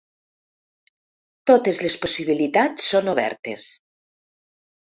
[1.51, 3.71] Totes les possibilitats són obertes.